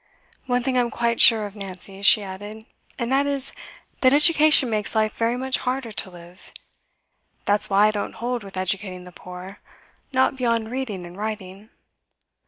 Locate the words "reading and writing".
10.71-11.69